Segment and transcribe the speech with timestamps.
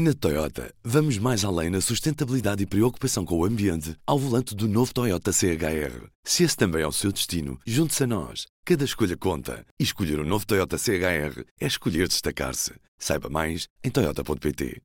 [0.00, 4.68] Na Toyota, vamos mais além na sustentabilidade e preocupação com o ambiente ao volante do
[4.68, 6.06] novo Toyota CHR.
[6.22, 8.46] Se esse também é o seu destino, junte-se a nós.
[8.64, 9.66] Cada escolha conta.
[9.76, 12.74] E escolher o um novo Toyota CHR é escolher destacar-se.
[12.96, 14.80] Saiba mais em Toyota.pt.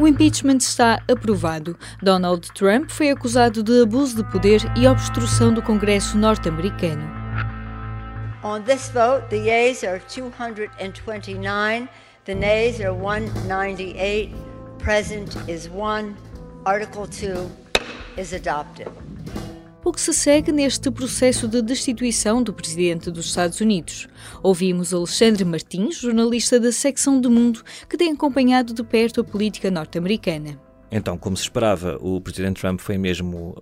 [0.00, 1.78] O impeachment está aprovado.
[2.02, 7.17] Donald Trump foi acusado de abuso de poder e obstrução do Congresso norte-americano.
[8.44, 11.88] On this vote, the yeas are 229,
[12.24, 14.30] the nays are 198,
[14.78, 16.16] present is 1,
[16.64, 17.50] Article 2
[18.16, 18.86] is adopted.
[19.84, 24.06] O que se segue neste processo de destituição do presidente dos Estados Unidos?
[24.40, 29.68] Ouvimos Alexandre Martins, jornalista da secção do Mundo, que tem acompanhado de perto a política
[29.68, 30.60] norte-americana.
[30.92, 33.60] Então, como se esperava, o presidente Trump foi mesmo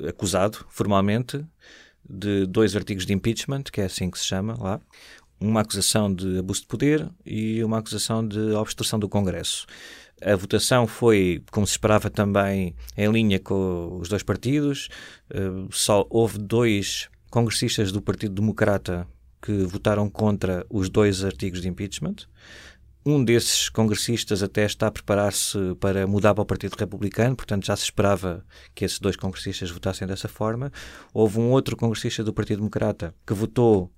[0.00, 1.44] uh, acusado formalmente
[2.08, 4.80] de dois artigos de impeachment, que é assim que se chama lá,
[5.40, 9.66] uma acusação de abuso de poder e uma acusação de obstrução do Congresso.
[10.20, 14.88] A votação foi, como se esperava também, em linha com os dois partidos.
[15.30, 19.06] Uh, só houve dois congressistas do Partido Democrata
[19.40, 22.16] que votaram contra os dois artigos de impeachment.
[23.10, 27.74] Um desses congressistas até está a preparar-se para mudar para o Partido Republicano, portanto já
[27.74, 30.70] se esperava que esses dois congressistas votassem dessa forma.
[31.14, 33.90] Houve um outro congressista do Partido Democrata que votou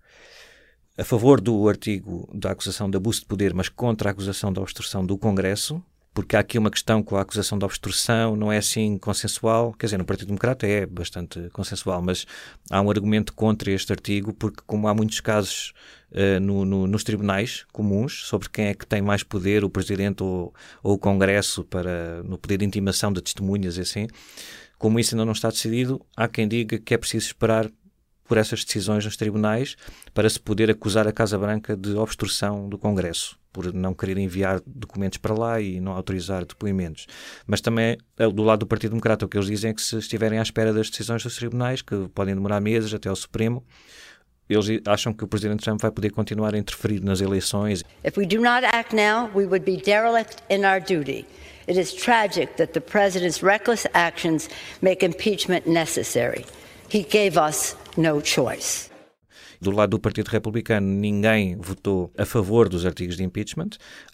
[0.96, 4.60] a favor do artigo da acusação de abuso de poder, mas contra a acusação de
[4.60, 8.58] obstrução do Congresso, porque há aqui uma questão com a acusação de obstrução, não é
[8.58, 12.26] assim consensual, quer dizer, no Partido Democrata é bastante consensual, mas
[12.70, 15.72] há um argumento contra este artigo, porque como há muitos casos
[16.10, 20.22] uh, no, no, nos tribunais comuns sobre quem é que tem mais poder, o Presidente
[20.22, 24.08] ou, ou o Congresso, para, no poder de intimação de testemunhas e assim,
[24.78, 27.70] como isso ainda não está decidido, há quem diga que é preciso esperar
[28.30, 29.74] por essas decisões nos tribunais
[30.14, 34.60] para se poder acusar a Casa Branca de obstrução do Congresso por não querer enviar
[34.64, 37.08] documentos para lá e não autorizar depoimentos.
[37.44, 39.98] Mas também, eh, do lado do Partido Democrata, o que eles dizem é que se
[39.98, 43.64] estiverem à espera das decisões dos tribunais, que podem demorar meses até ao Supremo,
[44.48, 47.82] eles acham que o Presidente Trump vai poder continuar a interferir nas eleições.
[48.04, 51.26] If we do not act now, we would be derelict in our duty.
[51.66, 54.48] It is tragic that the President's reckless actions
[54.80, 56.44] make impeachment necessary.
[56.92, 58.90] He gave us no choice.
[59.60, 63.70] Do lado do Partido Republicano, ninguém votou a favor dos artigos de impeachment.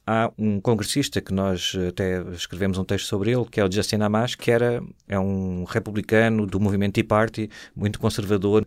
[0.06, 4.02] Há um congressista que nós até escrevemos um texto sobre ele, que é o Justin
[4.02, 8.66] Amash, que era, é um republicano do movimento Tea Party, muito conservador,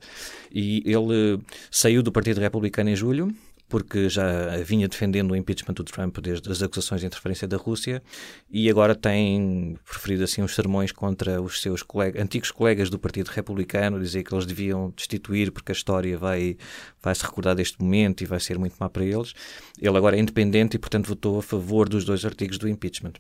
[0.52, 1.40] e ele
[1.70, 3.32] saiu do Partido Republicano em julho
[3.70, 8.02] porque já vinha defendendo o impeachment do Trump desde as acusações de interferência da Rússia
[8.50, 13.28] e agora tem preferido assim uns sermões contra os seus colega, antigos colegas do Partido
[13.28, 16.58] Republicano, dizer que eles deviam destituir porque a história vai,
[17.02, 19.34] vai se recordar deste momento e vai ser muito má para eles.
[19.80, 23.14] Ele agora é independente e, portanto, votou a favor dos dois artigos do impeachment.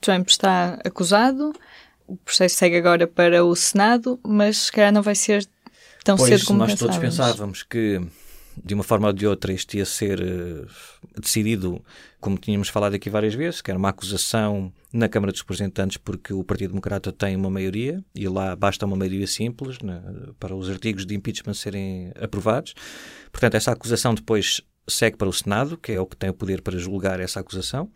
[0.00, 1.52] Trump está acusado,
[2.06, 5.44] o processo segue agora para o Senado, mas se calhar não vai ser
[6.04, 6.96] tão pois, cedo como nós pensávamos.
[6.96, 8.00] todos pensávamos que
[8.64, 10.66] de uma forma ou de outra isto ia ser uh,
[11.20, 11.82] decidido,
[12.20, 16.32] como tínhamos falado aqui várias vezes, que era uma acusação na Câmara dos Representantes porque
[16.32, 20.02] o Partido Democrata tem uma maioria e lá basta uma maioria simples né,
[20.38, 22.74] para os artigos de impeachment serem aprovados.
[23.30, 26.62] Portanto, essa acusação depois segue para o Senado, que é o que tem o poder
[26.62, 27.90] para julgar essa acusação.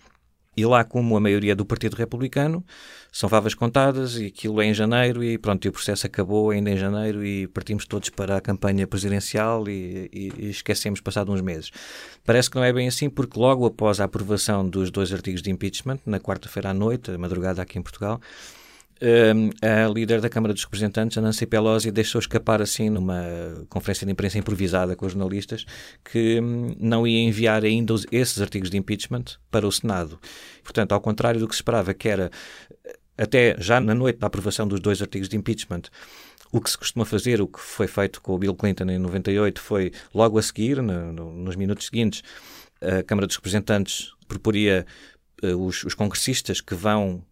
[0.57, 2.63] E lá, como a maioria do Partido Republicano,
[3.11, 6.71] são favas contadas e aquilo é em janeiro e pronto, e o processo acabou ainda
[6.71, 11.41] em janeiro e partimos todos para a campanha presidencial e, e, e esquecemos passado uns
[11.41, 11.71] meses.
[12.25, 15.51] Parece que não é bem assim porque logo após a aprovação dos dois artigos de
[15.51, 18.21] impeachment, na quarta-feira à noite, a madrugada aqui em Portugal,
[19.61, 23.25] a líder da Câmara dos Representantes, a Nancy Pelosi, deixou escapar assim numa
[23.69, 25.65] conferência de imprensa improvisada com os jornalistas
[26.05, 30.19] que hum, não ia enviar ainda esses artigos de impeachment para o Senado.
[30.63, 32.31] Portanto, ao contrário do que se esperava, que era
[33.19, 35.83] até já na noite da aprovação dos dois artigos de impeachment,
[36.53, 39.61] o que se costuma fazer, o que foi feito com o Bill Clinton em 98,
[39.61, 42.23] foi logo a seguir, no, no, nos minutos seguintes,
[42.81, 44.87] a Câmara dos Representantes proporia
[45.43, 47.25] uh, os, os congressistas que vão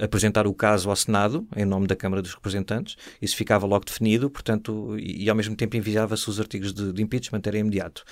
[0.00, 4.30] apresentar o caso ao Senado, em nome da Câmara dos Representantes, isso ficava logo definido,
[4.30, 8.04] portanto, e, e ao mesmo tempo enviava-se os artigos de, de, impeachment, era imediato.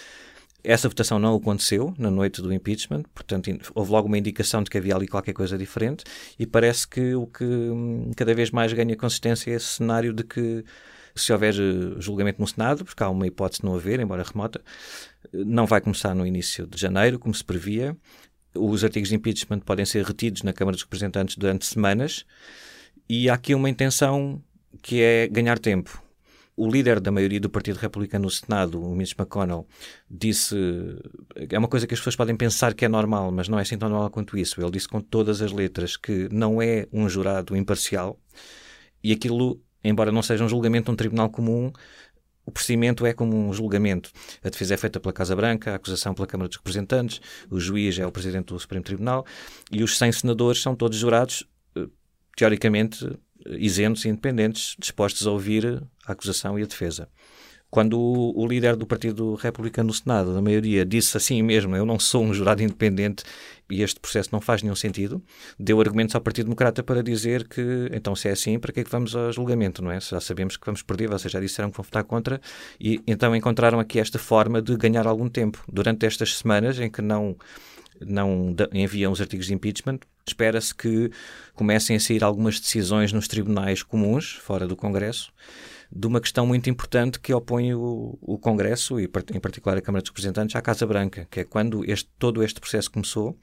[0.63, 4.79] Essa votação não aconteceu na noite do impeachment, portanto, houve logo uma indicação de que
[4.79, 6.05] havia ali qualquer coisa diferente,
[6.39, 10.25] e parece que o que hum, cada vez mais ganha consistência é esse cenário de
[10.25, 10.65] que
[11.15, 14.61] se houver eh, julgamento no Senado, porque há uma hipótese de não haver, embora remota,
[15.33, 17.97] não vai começar no início de janeiro, como se previa,
[18.57, 22.25] os artigos de impeachment podem ser retidos na Câmara dos Representantes durante semanas
[23.09, 24.43] e há aqui uma intenção
[24.83, 26.03] que é ganhar tempo.
[26.57, 29.67] o líder da maioria do Partido Republicano no Senado, o Mitch McConnell,
[30.11, 30.57] disse.
[31.51, 33.77] É uma coisa que as pessoas podem pensar que é normal, mas não é assim
[33.77, 34.61] tão normal quanto isso.
[34.61, 38.19] Ele disse com todas as letras que não é um jurado imparcial
[39.05, 41.71] e aquilo, embora não seja um julgamento de um tribunal comum,
[42.47, 44.11] o procedimento é como um julgamento.
[44.43, 47.21] A defesa é feita pela Casa Branca, a acusação pela Câmara dos Representantes,
[47.51, 49.27] o juiz é o presidente do Supremo Tribunal
[49.71, 51.45] e os 100 senadores são todos jurados,
[51.77, 51.87] eh,
[52.37, 53.19] teoricamente,
[53.59, 57.09] isentos e independentes, dispostos a ouvir a acusação e a defesa.
[57.77, 61.99] Quando o, líder do Partido Republicano no Senado, da maioria, disse assim mesmo: Eu não
[61.99, 63.23] sou um jurado independente
[63.69, 65.23] e este processo não faz nenhum sentido,
[65.61, 68.85] deu argumentos ao Partido Democrata para dizer que, então, se é assim, para que é
[68.85, 70.01] que vamos ao julgamento, não é?
[70.01, 72.41] Já sabemos que vamos perder, vocês já disseram que vão votar contra,
[72.81, 75.63] e então encontraram aqui esta forma de ganhar algum tempo.
[75.71, 77.37] Durante estas semanas em que não
[78.01, 81.11] não enviam os artigos de impeachment, espera-se que
[81.55, 85.31] comecem a sair algumas decisões nos tribunais comuns, fora do Congresso,
[85.91, 89.05] de uma questão muito importante que opõe o, o Congresso, e
[89.35, 92.61] em particular a Câmara dos Representantes, à Casa Branca, que é quando este, todo este
[92.61, 93.39] processo começou,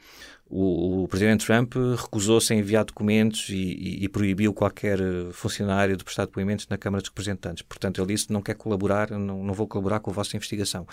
[0.56, 5.00] o, o presidente Trump recusou-se a enviar documentos e, e, e, proibiu qualquer
[5.32, 7.64] funcionário de prestar depoimentos na Câmara dos Representantes.
[7.64, 10.86] Portanto, ele disse: não quer colaborar, não, não vou colaborar com a vossa investigação.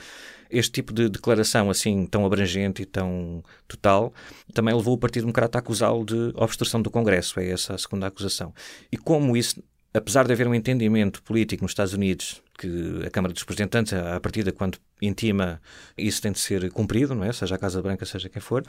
[0.48, 4.14] Este tipo de declaração, assim, tão abrangente e tão total,
[4.54, 7.38] também levou o Partido Democrata a acusá-lo de obstrução do Congresso.
[7.38, 8.54] É essa a segunda acusação.
[8.90, 9.62] E como isso
[9.92, 14.20] apesar de haver um entendimento político nos Estados Unidos que a Câmara dos Representantes, a
[14.20, 15.60] partir de quando intima,
[15.96, 17.32] isso tem de ser cumprido, não é?
[17.32, 18.62] Seja a Casa Branca, seja quem for.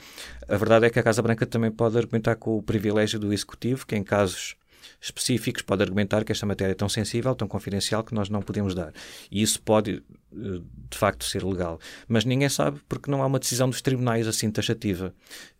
[0.47, 3.85] A verdade é que a Casa Branca também pode argumentar com o privilégio do Executivo,
[3.85, 4.55] que em casos
[4.99, 8.73] específicos pode argumentar que esta matéria é tão sensível, tão confidencial, que nós não podemos
[8.73, 8.93] dar.
[9.29, 10.03] E isso pode,
[10.33, 11.79] eh, de facto, ser legal.
[12.07, 15.13] Mas ninguém sabe porque não há uma decisão dos tribunais assim taxativa.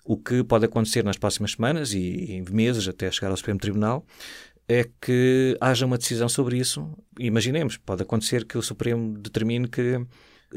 [0.05, 4.05] O que pode acontecer nas próximas semanas e meses até chegar ao Supremo Tribunal
[4.67, 6.87] é que haja uma decisão sobre isso.
[7.19, 10.05] Imaginemos, pode acontecer que o Supremo determine que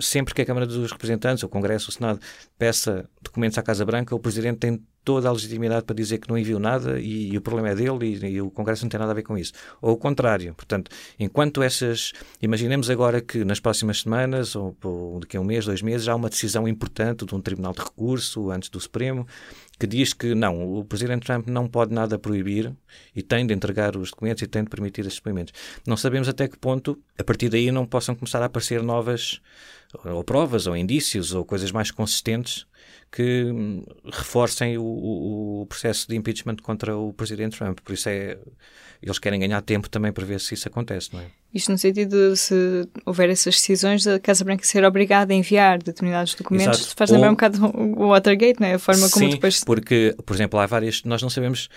[0.01, 2.21] sempre que a Câmara dos Representantes, o Congresso, o Senado,
[2.59, 6.39] peça documentos à Casa Branca, o Presidente tem toda a legitimidade para dizer que não
[6.39, 9.12] enviou nada e, e o problema é dele e, e, o Congresso não tem nada
[9.12, 9.53] a ver com isso.
[9.81, 10.55] Ou o contrário.
[10.55, 12.12] Portanto, enquanto essas.
[12.41, 16.15] Imaginemos agora que nas próximas semanas, ou, ou daqui a um mês, dois meses, há
[16.15, 19.27] uma decisão importante de um Tribunal de Recurso antes do Supremo
[19.79, 22.73] que diz que não, o Presidente Trump não pode nada proibir
[23.15, 25.53] e tem de entregar os documentos e tem de permitir esses documentos.
[25.87, 29.41] Não sabemos até que ponto, a partir daí, não possam começar a aparecer novas
[30.05, 32.67] ou provas ou indícios ou coisas mais consistentes
[33.11, 37.79] que hum, reforcem o, o, o, processo de impeachment contra o presidente Trump.
[37.81, 38.37] Por isso é
[39.00, 41.26] eles querem ganhar tempo também para ver se isso acontece, não é?
[41.52, 45.81] Isto no sentido de se houver essas decisões da Casa Branca ser obrigada a enviar
[45.81, 46.96] determinados documentos, Exato.
[46.96, 47.32] faz lembrar Ou...
[47.32, 48.75] um bocado o Watergate, não é?
[48.75, 51.69] A forma como Sim, depois porque, por exemplo, há várias, nós não sabemos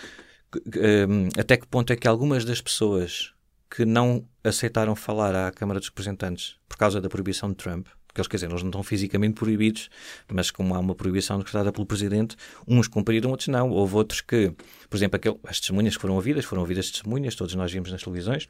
[0.56, 3.34] um, até que ponto é que algumas das pessoas
[3.70, 7.88] que não aceitaram falar à Câmara dos Representantes por causa da proibição de Trump
[8.18, 9.90] porque eles, quer dizer, eles não estão fisicamente proibidos,
[10.32, 12.36] mas como há uma proibição decretada pelo Presidente,
[12.68, 13.70] uns cumpriram, outros não.
[13.70, 14.52] Houve outros que,
[14.90, 18.02] por exemplo, aquele, as testemunhas que foram ouvidas, foram ouvidas testemunhas, todos nós vimos nas
[18.02, 18.50] televisões,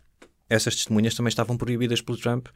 [0.50, 2.48] essas testemunhas também estavam proibidas pelo Trump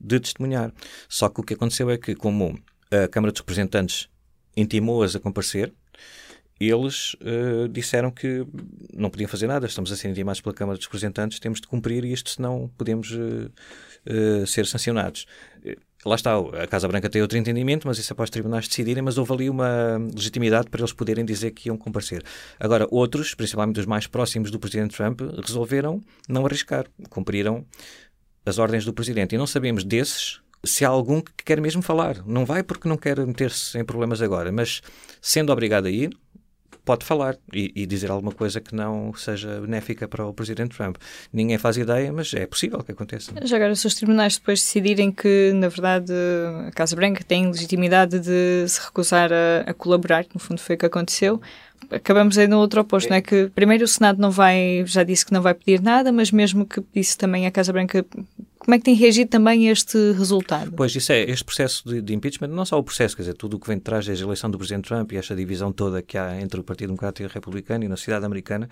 [0.00, 0.72] de testemunhar.
[1.08, 2.58] Só que o que aconteceu é que, como
[2.90, 4.08] a Câmara dos Representantes
[4.56, 5.72] intimou-as a comparecer,
[6.60, 8.46] eles uh, disseram que
[8.94, 12.04] não podiam fazer nada, estamos a ser intimados pela Câmara dos Representantes, temos de cumprir
[12.04, 13.50] isto, senão podemos uh,
[14.08, 15.26] uh, ser sancionados
[16.04, 19.18] lá está, a Casa Branca tem outro entendimento, mas isso é os tribunais decidirem, mas
[19.18, 22.22] houve ali uma legitimidade para eles poderem dizer que iam comparecer.
[22.60, 27.64] Agora, outros, principalmente os mais próximos do Presidente Trump, resolveram não arriscar, cumpriram
[28.44, 29.34] as ordens do Presidente.
[29.34, 32.22] E não sabemos desses se há algum que quer mesmo falar.
[32.26, 34.82] Não vai porque não quer meter-se em problemas agora, mas
[35.20, 36.16] sendo obrigado a ir,
[36.84, 40.96] pode falar e, e, dizer alguma coisa que não seja benéfica para o Presidente Trump.
[41.32, 43.32] Ninguém faz ideia, mas é possível que aconteça.
[43.42, 46.12] Já agora, se os tribunais depois decidirem que, na verdade,
[46.66, 50.76] a Casa Branca tem legitimidade de se recusar a, a colaborar, que no fundo foi
[50.76, 51.40] o que aconteceu,
[51.90, 53.10] acabamos aí no outro oposto, é.
[53.10, 53.22] não é?
[53.22, 56.66] Que primeiro o Senado não vai, já disse que não vai pedir nada, mas mesmo
[56.66, 58.04] que pedisse também a Casa Branca,
[58.64, 60.72] como é que tem reagido também este resultado?
[60.72, 63.56] Pois, isso é, este processo de, de, impeachment, não só o processo, quer dizer, tudo
[63.56, 66.02] o que vem de trás desde a eleição do Presidente Trump e esta divisão toda
[66.02, 68.68] que há entre o Partido Democrático e o Republicano e na sociedade americana,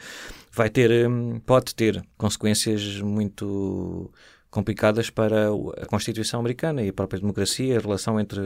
[0.50, 4.10] vai ter, hum, pode ter consequências muito
[4.50, 5.48] complicadas para
[5.80, 8.40] a Constituição americana e a própria democracia, a relação entre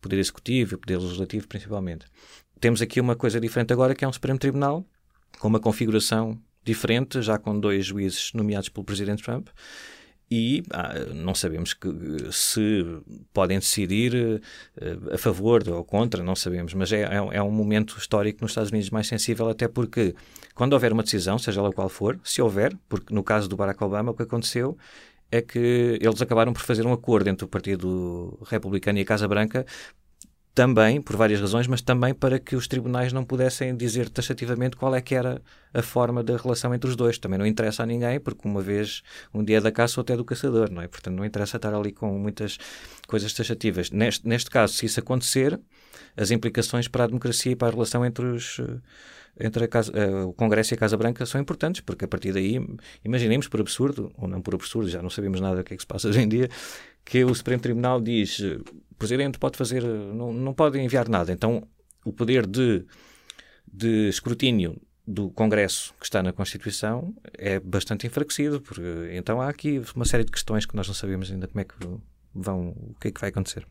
[0.00, 2.06] poder executivo e poder legislativo, principalmente
[2.60, 4.84] temos aqui uma coisa diferente agora, que é um Supremo Tribunal
[5.38, 9.48] com uma configuração diferente, já com dois juízes nomeados pelo Presidente Trump,
[10.30, 11.88] e ah, não sabemos que,
[12.32, 12.84] se
[13.32, 17.96] podem decidir uh, a favor ou contra, não sabemos, mas é, é, é, um momento
[17.96, 20.14] histórico nos Estados Unidos mais sensível, até porque
[20.54, 23.82] quando houver uma decisão, seja ela qual for, se houver, porque no caso do Barack
[23.84, 24.76] Obama o que aconteceu
[25.30, 29.28] é que eles acabaram por fazer um acordo entre o Partido Republicano e a Casa
[29.28, 29.64] Branca
[30.56, 34.94] também, por várias razões, mas também para que os tribunais não pudessem dizer taxativamente qual
[34.94, 35.42] é que era
[35.74, 37.18] a forma da relação entre os dois.
[37.18, 39.02] Também não interessa a ninguém, porque uma vez,
[39.34, 40.88] um dia é da caça, outro é do caçador, não é?
[40.88, 42.56] Portanto, não interessa estar ali com muitas
[43.06, 43.90] coisas taxativas.
[43.90, 45.60] Neste, neste caso, se isso acontecer,
[46.16, 48.58] as implicações para a democracia e para a relação entre os
[49.38, 52.58] entre casa, uh, o Congresso e a Casa Branca são importantes, porque a partir daí,
[53.04, 55.82] imaginemos por absurdo, ou não por absurdo, já não sabemos nada do que é que
[55.82, 56.48] se passa hoje em dia,
[57.06, 61.32] que o Supremo Tribunal diz o Presidente pode fazer, não, não pode enviar nada.
[61.32, 61.66] Então,
[62.04, 62.84] o poder de,
[63.72, 68.82] de escrutínio do Congresso que está na Constituição é bastante enfraquecido, porque
[69.12, 71.74] então há aqui uma série de questões que nós não sabemos ainda como é que
[72.34, 73.66] vão, o que é que vai acontecer.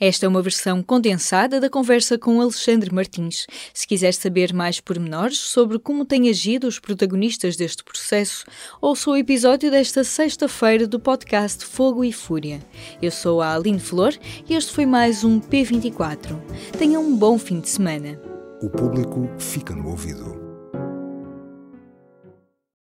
[0.00, 3.46] Esta é uma versão condensada da conversa com Alexandre Martins.
[3.74, 8.44] Se quiser saber mais pormenores sobre como têm agido os protagonistas deste processo,
[8.80, 12.60] ouça o episódio desta sexta-feira do podcast Fogo e Fúria.
[13.02, 14.14] Eu sou a Aline Flor
[14.48, 16.40] e este foi mais um P24.
[16.78, 18.20] Tenha um bom fim de semana.
[18.62, 20.47] O público fica no ouvido.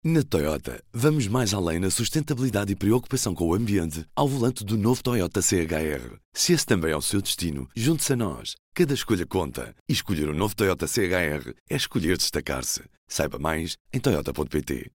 [0.09, 4.79] Na Toyota, vamos mais além na sustentabilidade e preocupação com o ambiente ao volante do
[4.79, 6.21] novo Toyota CHR.
[6.33, 8.55] Se esse também é o seu destino, junte-se a nós.
[8.73, 9.75] Cada escolha conta.
[9.89, 12.85] E escolher o um novo Toyota CHR é escolher destacar-se.
[13.09, 14.93] Saiba mais em Toyota.pt.